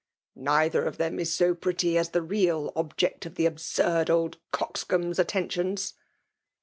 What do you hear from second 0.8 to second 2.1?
of them is so pretty as